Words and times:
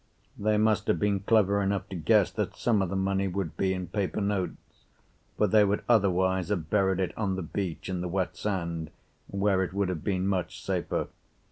They 0.35 0.57
must 0.57 0.87
have 0.87 0.97
been 0.97 1.19
clever 1.19 1.61
enough 1.61 1.87
to 1.89 1.95
guess 1.95 2.31
that 2.31 2.55
some 2.55 2.81
of 2.81 2.89
the 2.89 2.95
money 2.95 3.27
would 3.27 3.55
be 3.55 3.71
in 3.71 3.85
paper 3.85 4.19
notes, 4.19 4.85
for 5.37 5.45
they 5.45 5.63
would 5.63 5.83
otherwise 5.87 6.49
have 6.49 6.71
buried 6.71 6.99
it 6.99 7.15
on 7.15 7.35
the 7.35 7.43
beach 7.43 7.87
in 7.87 8.01
the 8.01 8.07
wet 8.09 8.35
sand, 8.35 8.89
where 9.27 9.61
it 9.61 9.73
would 9.73 9.89
have 9.89 10.03
been 10.03 10.25
much 10.27 10.59
safer. 10.63 11.09